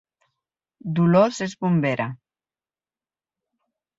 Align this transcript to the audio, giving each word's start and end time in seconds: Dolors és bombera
Dolors 0.99 1.41
és 1.47 1.53
bombera 1.65 2.07